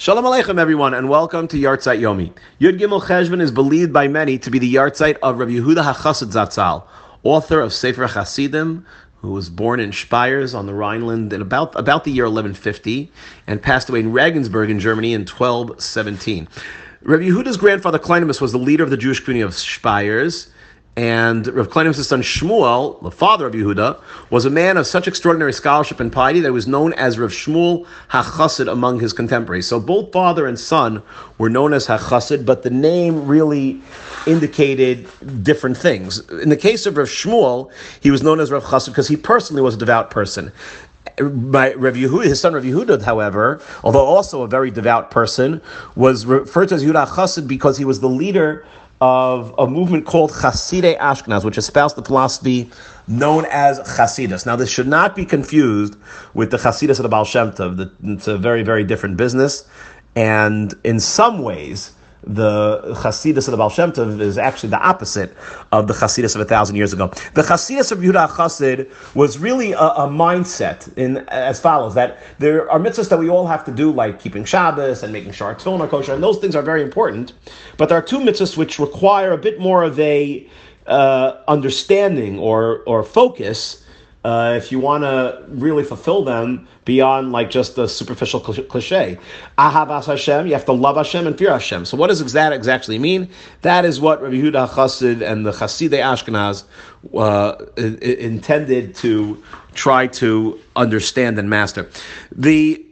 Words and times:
Shalom 0.00 0.24
Aleichem, 0.26 0.60
everyone, 0.60 0.94
and 0.94 1.08
welcome 1.08 1.48
to 1.48 1.56
Yartzeit 1.56 1.98
Yomi. 1.98 2.32
Yud 2.60 2.78
Gimel 2.78 3.02
Cheshvan 3.02 3.40
is 3.40 3.50
believed 3.50 3.92
by 3.92 4.06
many 4.06 4.38
to 4.38 4.48
be 4.48 4.60
the 4.60 4.72
Yartzeit 4.72 5.16
of 5.24 5.40
Rabbi 5.40 5.54
Yehuda 5.54 5.92
HaChassid 5.92 6.30
Zatzal, 6.30 6.84
author 7.24 7.60
of 7.60 7.72
Sefer 7.72 8.06
Hasidim, 8.06 8.86
who 9.16 9.32
was 9.32 9.50
born 9.50 9.80
in 9.80 9.90
Speyers 9.90 10.54
on 10.54 10.66
the 10.66 10.72
Rhineland 10.72 11.32
in 11.32 11.42
about, 11.42 11.76
about 11.76 12.04
the 12.04 12.12
year 12.12 12.26
1150 12.26 13.10
and 13.48 13.60
passed 13.60 13.88
away 13.88 13.98
in 13.98 14.12
Regensburg 14.12 14.70
in 14.70 14.78
Germany 14.78 15.14
in 15.14 15.22
1217. 15.22 16.46
Rabbi 17.02 17.24
Yehuda's 17.24 17.56
grandfather 17.56 17.98
Kalonymus 17.98 18.40
was 18.40 18.52
the 18.52 18.58
leader 18.58 18.84
of 18.84 18.90
the 18.90 18.96
Jewish 18.96 19.18
community 19.18 19.42
of 19.42 19.54
Speyers 19.54 20.46
and 20.98 21.46
Rav 21.46 21.68
Kleinim's 21.68 22.04
son 22.08 22.22
Shmuel, 22.22 23.00
the 23.04 23.12
father 23.12 23.46
of 23.46 23.52
Yehuda, 23.54 24.02
was 24.30 24.46
a 24.46 24.50
man 24.50 24.76
of 24.76 24.84
such 24.84 25.06
extraordinary 25.06 25.52
scholarship 25.52 26.00
and 26.00 26.12
piety 26.12 26.40
that 26.40 26.48
he 26.48 26.50
was 26.50 26.66
known 26.66 26.92
as 26.94 27.20
Rav 27.20 27.30
Shmuel 27.30 27.86
HaChassid 28.10 28.68
among 28.68 28.98
his 28.98 29.12
contemporaries. 29.12 29.68
So 29.68 29.78
both 29.78 30.12
father 30.12 30.44
and 30.48 30.58
son 30.58 31.00
were 31.38 31.48
known 31.48 31.72
as 31.72 31.86
HaChassid, 31.86 32.44
but 32.44 32.64
the 32.64 32.70
name 32.70 33.28
really 33.28 33.80
indicated 34.26 35.06
different 35.44 35.76
things. 35.76 36.18
In 36.30 36.48
the 36.48 36.56
case 36.56 36.84
of 36.84 36.96
Rav 36.96 37.06
Shmuel, 37.06 37.70
he 38.00 38.10
was 38.10 38.24
known 38.24 38.40
as 38.40 38.50
Rav 38.50 38.64
Chassid 38.64 38.88
because 38.88 39.06
he 39.06 39.16
personally 39.16 39.62
was 39.62 39.76
a 39.76 39.78
devout 39.78 40.10
person. 40.10 40.50
My 41.20 41.74
Rav 41.74 41.94
Yehuda, 41.94 42.24
his 42.24 42.40
son 42.40 42.54
Rav 42.54 42.64
Yehuda, 42.64 43.02
however, 43.02 43.62
although 43.84 44.04
also 44.04 44.42
a 44.42 44.48
very 44.48 44.72
devout 44.72 45.12
person, 45.12 45.62
was 45.94 46.26
referred 46.26 46.70
to 46.70 46.74
as 46.74 46.84
Yehuda 46.84 47.06
Chassid 47.06 47.46
because 47.46 47.78
he 47.78 47.84
was 47.84 48.00
the 48.00 48.08
leader 48.08 48.66
of 49.00 49.54
a 49.58 49.66
movement 49.66 50.06
called 50.06 50.32
Hasidei 50.32 50.98
Ashkenaz, 50.98 51.44
which 51.44 51.58
espoused 51.58 51.96
the 51.96 52.02
philosophy 52.02 52.70
known 53.06 53.46
as 53.50 53.78
Hasidus. 53.80 54.44
Now, 54.44 54.56
this 54.56 54.70
should 54.70 54.88
not 54.88 55.14
be 55.14 55.24
confused 55.24 55.96
with 56.34 56.50
the 56.50 56.56
Hasidus 56.56 56.98
of 56.98 57.04
the 57.04 57.08
Baal 57.08 57.24
Shem 57.24 57.52
Tov. 57.52 57.90
It's 58.02 58.26
a 58.26 58.36
very, 58.36 58.62
very 58.62 58.84
different 58.84 59.16
business. 59.16 59.68
And 60.16 60.74
in 60.84 60.98
some 61.00 61.42
ways, 61.42 61.92
the 62.22 62.80
Chasidus 63.02 63.46
of 63.46 63.52
the 63.52 63.56
Baal 63.56 63.70
Shem 63.70 63.92
Tov 63.92 64.20
is 64.20 64.38
actually 64.38 64.70
the 64.70 64.80
opposite 64.80 65.36
of 65.72 65.86
the 65.86 65.94
Chasidus 65.94 66.34
of 66.34 66.40
a 66.40 66.44
thousand 66.44 66.76
years 66.76 66.92
ago. 66.92 67.08
The 67.34 67.42
Chasidus 67.42 67.92
of 67.92 67.98
Yehuda 67.98 68.28
Chassid 68.30 68.90
was 69.14 69.38
really 69.38 69.72
a, 69.72 69.78
a, 69.78 70.08
mindset 70.08 70.96
in 70.96 71.18
as 71.28 71.60
follows: 71.60 71.94
that 71.94 72.18
there 72.38 72.70
are 72.70 72.78
mitzvahs 72.78 73.08
that 73.08 73.18
we 73.18 73.28
all 73.28 73.46
have 73.46 73.64
to 73.64 73.72
do, 73.72 73.90
like 73.90 74.20
keeping 74.20 74.44
Shabbos 74.44 75.02
and 75.02 75.12
making 75.12 75.32
sure 75.32 75.46
our 75.48 75.54
are 75.54 75.88
kosher, 75.88 76.14
and 76.14 76.22
those 76.22 76.38
things 76.38 76.56
are 76.56 76.62
very 76.62 76.82
important. 76.82 77.34
But 77.76 77.88
there 77.88 77.98
are 77.98 78.02
two 78.02 78.18
mitzvahs 78.18 78.56
which 78.56 78.78
require 78.78 79.32
a 79.32 79.38
bit 79.38 79.60
more 79.60 79.84
of 79.84 79.98
a 80.00 80.48
uh, 80.86 81.36
understanding 81.46 82.38
or 82.38 82.82
or 82.86 83.02
focus 83.02 83.84
uh, 84.24 84.54
if 84.56 84.72
you 84.72 84.80
want 84.80 85.04
to 85.04 85.44
really 85.48 85.84
fulfill 85.84 86.24
them 86.24 86.66
beyond 86.84 87.32
like 87.32 87.50
just 87.50 87.76
the 87.76 87.86
superficial 87.86 88.40
cliche. 88.40 89.18
Ahavas 89.58 90.06
Hashem, 90.06 90.46
you 90.46 90.54
have 90.54 90.64
to 90.64 90.72
love 90.72 90.96
Hashem 90.96 91.26
and 91.26 91.38
fear 91.38 91.50
Hashem. 91.50 91.84
So 91.84 91.96
what 91.96 92.08
does 92.08 92.32
that 92.32 92.52
exactly 92.52 92.98
mean? 92.98 93.28
That 93.62 93.84
is 93.84 94.00
what 94.00 94.20
Rabbi 94.22 94.36
Yehuda 94.36 94.68
Chassid 94.70 95.22
and 95.22 95.46
the 95.46 95.52
Chasidei 95.52 96.00
Ashkenaz 96.00 96.64
uh, 97.16 97.64
intended 97.76 98.94
to 98.96 99.42
try 99.74 100.06
to 100.08 100.58
understand 100.76 101.38
and 101.38 101.48
master. 101.48 101.88
The 102.32 102.84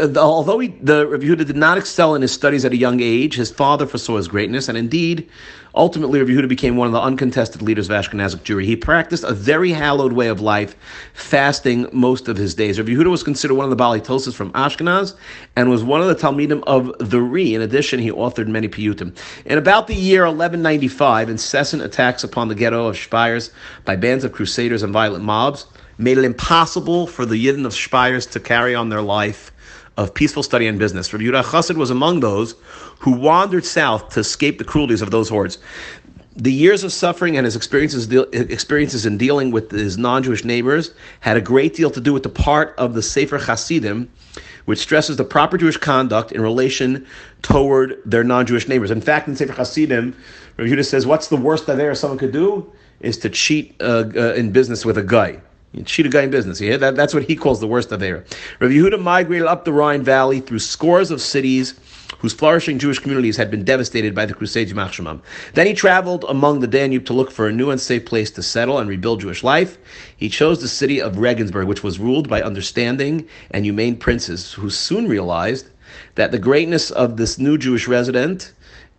Uh, 0.00 0.12
although 0.16 0.58
he, 0.58 0.68
the 0.68 1.06
Rabbi 1.06 1.24
Yehuda 1.24 1.46
did 1.46 1.56
not 1.56 1.76
excel 1.76 2.14
in 2.14 2.22
his 2.22 2.32
studies 2.32 2.64
at 2.64 2.72
a 2.72 2.76
young 2.76 3.00
age, 3.00 3.34
his 3.34 3.50
father 3.50 3.86
foresaw 3.86 4.16
his 4.16 4.28
greatness, 4.28 4.68
and 4.68 4.78
indeed, 4.78 5.28
ultimately, 5.74 6.20
Rabbi 6.20 6.32
Yehuda 6.32 6.48
became 6.48 6.76
one 6.76 6.86
of 6.86 6.92
the 6.92 7.00
uncontested 7.00 7.60
leaders 7.60 7.90
of 7.90 7.96
Ashkenazic 7.96 8.40
Jewry. 8.40 8.64
He 8.64 8.76
practiced 8.76 9.24
a 9.24 9.34
very 9.34 9.70
hallowed 9.72 10.14
way 10.14 10.28
of 10.28 10.40
life, 10.40 10.74
fasting 11.12 11.86
most 11.92 12.28
of 12.28 12.38
his 12.38 12.54
days. 12.54 12.78
Rabbi 12.78 12.92
Yehuda 12.92 13.10
was 13.10 13.22
considered 13.22 13.54
one 13.54 13.70
of 13.70 13.76
the 13.76 13.82
Baalei 13.82 14.00
Tosafos 14.00 14.34
from 14.34 14.50
Ashkenaz, 14.52 15.14
and 15.56 15.68
was 15.68 15.84
one 15.84 16.00
of 16.00 16.08
the 16.08 16.14
Talmidim 16.14 16.62
of 16.66 16.92
the 16.98 17.20
Ri. 17.20 17.54
In 17.54 17.60
addition, 17.60 18.00
he 18.00 18.10
authored 18.10 18.48
many 18.48 18.68
piyutim. 18.68 19.14
In 19.44 19.58
about 19.58 19.86
the 19.86 19.94
year 19.94 20.22
1195, 20.22 21.28
incessant 21.28 21.82
attacks 21.82 22.24
upon 22.24 22.48
the 22.48 22.54
ghetto 22.54 22.86
of 22.86 22.96
Speyers 22.96 23.50
by 23.84 23.96
bands 23.96 24.24
of 24.24 24.32
crusaders 24.32 24.82
and 24.82 24.92
violent 24.94 25.24
mobs 25.24 25.66
made 26.00 26.18
it 26.18 26.24
impossible 26.24 27.06
for 27.06 27.26
the 27.26 27.36
Yidden 27.36 27.66
of 27.66 27.72
Speyers 27.72 28.30
to 28.30 28.40
carry 28.40 28.74
on 28.74 28.88
their 28.88 29.02
life 29.02 29.52
of 29.96 30.14
peaceful 30.14 30.42
study 30.42 30.66
and 30.66 30.78
business. 30.78 31.12
Rabbi 31.12 31.24
Yehuda 31.24 31.42
Chassid 31.42 31.76
was 31.76 31.90
among 31.90 32.20
those 32.20 32.54
who 33.00 33.12
wandered 33.12 33.64
south 33.64 34.08
to 34.10 34.20
escape 34.20 34.58
the 34.58 34.64
cruelties 34.64 35.02
of 35.02 35.10
those 35.10 35.28
hordes. 35.28 35.58
The 36.36 36.52
years 36.52 36.84
of 36.84 36.92
suffering 36.92 37.36
and 37.36 37.44
his 37.44 37.54
experiences 37.54 38.10
experiences 38.32 39.04
in 39.04 39.18
dealing 39.18 39.50
with 39.50 39.70
his 39.72 39.98
non-Jewish 39.98 40.44
neighbors 40.44 40.94
had 41.20 41.36
a 41.36 41.40
great 41.40 41.74
deal 41.74 41.90
to 41.90 42.00
do 42.00 42.14
with 42.14 42.22
the 42.22 42.30
part 42.30 42.74
of 42.78 42.94
the 42.94 43.02
Sefer 43.02 43.36
Hasidim, 43.36 44.10
which 44.64 44.78
stresses 44.78 45.16
the 45.16 45.24
proper 45.24 45.58
Jewish 45.58 45.76
conduct 45.76 46.32
in 46.32 46.40
relation 46.40 47.06
toward 47.42 48.00
their 48.06 48.24
non-Jewish 48.24 48.68
neighbors. 48.68 48.90
In 48.90 49.02
fact, 49.02 49.28
in 49.28 49.36
Sefer 49.36 49.52
Hasidim, 49.52 50.16
Rabbi 50.56 50.70
Yehuda 50.70 50.86
says, 50.86 51.04
"What's 51.04 51.28
the 51.28 51.36
worst 51.36 51.66
that 51.66 51.76
there 51.76 51.94
someone 51.94 52.18
could 52.18 52.32
do 52.32 52.72
is 53.00 53.18
to 53.18 53.28
cheat 53.28 53.74
uh, 53.80 54.04
uh, 54.14 54.32
in 54.34 54.50
business 54.50 54.86
with 54.86 54.96
a 54.96 55.02
guy." 55.02 55.40
You 55.72 55.84
cheat 55.84 56.06
a 56.06 56.08
guy 56.08 56.22
in 56.22 56.30
business. 56.30 56.60
Yeah, 56.60 56.76
that, 56.78 56.96
that's 56.96 57.14
what 57.14 57.24
he 57.24 57.36
calls 57.36 57.60
the 57.60 57.68
worst 57.68 57.92
of 57.92 58.02
error. 58.02 58.24
Rabbi 58.58 58.74
Yehuda 58.74 59.00
migrated 59.00 59.46
up 59.46 59.64
the 59.64 59.72
Rhine 59.72 60.02
Valley 60.02 60.40
through 60.40 60.58
scores 60.58 61.10
of 61.10 61.20
cities 61.20 61.74
whose 62.18 62.32
flourishing 62.32 62.78
Jewish 62.78 62.98
communities 62.98 63.36
had 63.36 63.50
been 63.50 63.64
devastated 63.64 64.14
by 64.14 64.26
the 64.26 64.34
Crusades 64.34 64.72
Yimach 64.72 65.20
Then 65.54 65.66
he 65.66 65.72
traveled 65.72 66.24
among 66.28 66.60
the 66.60 66.66
Danube 66.66 67.06
to 67.06 67.12
look 67.12 67.30
for 67.30 67.46
a 67.46 67.52
new 67.52 67.70
and 67.70 67.80
safe 67.80 68.04
place 68.04 68.30
to 68.32 68.42
settle 68.42 68.78
and 68.78 68.90
rebuild 68.90 69.20
Jewish 69.20 69.44
life. 69.44 69.78
He 70.16 70.28
chose 70.28 70.60
the 70.60 70.68
city 70.68 71.00
of 71.00 71.18
Regensburg, 71.18 71.68
which 71.68 71.84
was 71.84 72.00
ruled 72.00 72.28
by 72.28 72.42
understanding 72.42 73.28
and 73.52 73.64
humane 73.64 73.96
princes, 73.96 74.52
who 74.52 74.70
soon 74.70 75.08
realized 75.08 75.68
that 76.16 76.32
the 76.32 76.38
greatness 76.38 76.90
of 76.90 77.16
this 77.16 77.38
new 77.38 77.56
Jewish 77.56 77.88
resident 77.88 78.52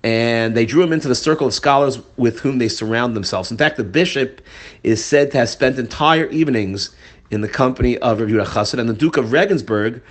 and 0.04 0.56
they 0.56 0.66
drew 0.66 0.82
him 0.82 0.94
into 0.94 1.08
the 1.08 1.16
circle 1.16 1.48
of 1.48 1.54
scholars 1.54 2.00
with 2.18 2.40
whom 2.40 2.58
they 2.58 2.68
surround 2.68 3.16
themselves. 3.16 3.52
In 3.52 3.58
fact, 3.58 3.78
the 3.78 3.84
bishop 3.84 4.42
is 4.84 5.04
said 5.04 5.32
to 5.32 5.38
have 5.38 5.50
spent 5.50 5.78
entire 5.78 6.28
evenings 6.30 6.90
in 7.30 7.42
the 7.42 7.48
company 7.48 7.98
of 8.00 8.20
Rabbi 8.20 8.32
Yehuda 8.32 8.46
Chassid, 8.48 8.80
and 8.80 8.90
the 8.90 8.94
Duke 8.94 9.18
of 9.18 9.32
Regensburg 9.32 10.02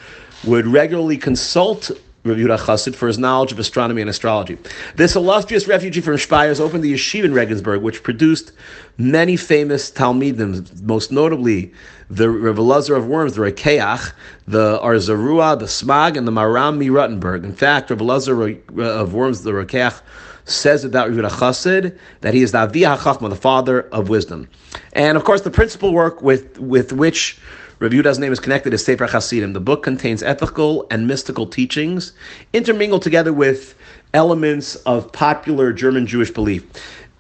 would 0.45 0.67
regularly 0.67 1.19
consult 1.19 1.91
Rabbi 2.23 2.41
Yehuda 2.41 2.59
Chassid 2.59 2.95
for 2.95 3.07
his 3.07 3.19
knowledge 3.19 3.51
of 3.51 3.59
astronomy 3.59 4.03
and 4.03 4.11
astrology. 4.11 4.59
This 4.97 5.17
illustrious 5.17 5.67
refugee 5.67 6.03
from 6.03 6.17
Speyers 6.17 6.61
opened 6.61 6.85
the 6.85 6.93
yeshiva 6.93 7.25
in 7.25 7.33
Regensburg, 7.33 7.81
which 7.81 8.03
produced 8.03 8.53
many 8.99 9.37
famous 9.37 9.91
Talmidim, 9.91 10.83
most 10.83 11.11
notably 11.11 11.73
the 12.11 12.27
Elazar 12.27 12.97
of 12.97 13.07
Worms, 13.07 13.37
the 13.37 13.41
Rokeach, 13.41 14.13
the 14.47 14.79
Or 14.83 14.95
Zarua, 14.97 15.59
the 15.59 15.65
Smag, 15.65 16.19
and 16.19 16.29
the 16.29 16.33
Maharam 16.33 16.79
Rothenburg. 16.93 17.45
In 17.45 17.55
fact, 17.55 17.89
Rav 17.89 18.01
Elazar 18.01 18.61
uh, 18.77 18.83
of 18.83 19.15
Worms, 19.15 19.43
the 19.43 19.53
Rokeach, 19.53 20.03
says 20.45 20.85
about 20.85 21.15
Rav 21.15 21.33
Chassid 21.33 21.97
that 22.21 22.35
he 22.35 22.43
is 22.43 22.53
the 22.53 22.59
Aviyah 22.59 22.99
HaChachma, 22.99 23.31
the 23.31 23.37
father 23.37 23.83
of 23.93 24.11
wisdom. 24.11 24.47
And 24.93 25.17
of 25.17 25.25
course, 25.25 25.41
the 25.41 25.51
principal 25.51 25.95
work 25.95 26.21
with, 26.21 26.59
with 26.59 26.93
which 26.93 27.39
Rav 27.81 27.93
Yehuda's 27.93 28.19
name 28.19 28.31
is 28.31 28.39
connected 28.39 28.71
to 28.71 28.79
Sefer 28.79 29.07
Hasidim. 29.07 29.55
The 29.55 29.61
book 29.61 29.83
contains 29.83 30.23
ethical 30.23 30.87
and 30.91 31.07
mystical 31.07 31.47
teachings 31.47 32.13
intermingled 32.53 33.01
together 33.01 33.33
with 33.33 33.75
elements 34.13 34.75
of 34.85 35.11
popular 35.13 35.73
German 35.73 36.07
Jewish 36.07 36.31
belief. 36.31 36.63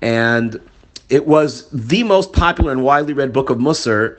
And 0.03 0.61
it 1.09 1.27
was 1.27 1.67
the 1.71 2.03
most 2.03 2.35
popular 2.35 2.73
and 2.73 2.83
widely 2.83 3.15
read 3.15 3.33
book 3.33 3.49
of 3.49 3.57
Musar 3.57 4.19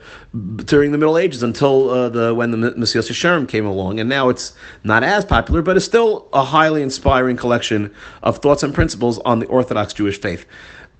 during 0.64 0.90
the 0.90 0.98
Middle 0.98 1.16
Ages 1.16 1.44
until 1.44 1.90
uh, 1.90 2.08
the 2.08 2.34
when 2.34 2.50
the 2.50 2.56
Mesilas 2.56 3.08
Yesharim 3.08 3.48
came 3.48 3.64
along, 3.64 4.00
and 4.00 4.08
now 4.08 4.28
it's 4.28 4.52
not 4.82 5.04
as 5.04 5.24
popular, 5.24 5.62
but 5.62 5.76
it's 5.76 5.86
still 5.86 6.28
a 6.32 6.42
highly 6.42 6.82
inspiring 6.82 7.36
collection 7.36 7.94
of 8.24 8.38
thoughts 8.38 8.64
and 8.64 8.74
principles 8.74 9.20
on 9.20 9.38
the 9.38 9.46
Orthodox 9.46 9.94
Jewish 9.94 10.20
faith. 10.20 10.44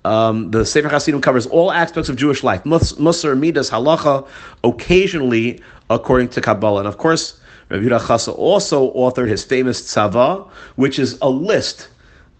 Um, 0.05 0.51
the 0.51 0.65
Sefer 0.65 0.89
Hasidim 0.89 1.21
covers 1.21 1.45
all 1.47 1.71
aspects 1.71 2.09
of 2.09 2.17
Jewish 2.17 2.43
life, 2.43 2.63
Musar, 2.63 3.39
Midas, 3.39 3.69
Halacha, 3.69 4.27
occasionally 4.63 5.61
according 5.89 6.29
to 6.29 6.41
Kabbalah. 6.41 6.79
And 6.79 6.87
of 6.87 6.97
course, 6.97 7.39
Rabbi 7.69 7.85
Yehuda 7.85 8.37
also 8.37 8.93
authored 8.93 9.29
his 9.29 9.43
famous 9.43 9.81
Tzava, 9.81 10.49
which 10.75 10.99
is 10.99 11.17
a 11.21 11.29
list 11.29 11.89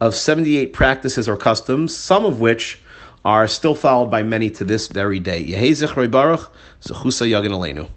of 0.02 0.14
78 0.14 0.74
practices 0.74 1.30
or 1.30 1.38
customs, 1.38 1.96
some 1.96 2.26
of 2.26 2.40
which 2.42 2.80
are 3.26 3.48
still 3.48 3.74
followed 3.76 4.12
by 4.12 4.22
many 4.22 4.50
to 4.50 4.66
this 4.66 4.88
very 4.88 5.20
day. 5.20 5.46
Yehi 5.46 6.12
Baruch, 6.12 6.52
Zechusa 6.82 7.26
Yagin 7.30 7.52
Aleinu. 7.52 7.90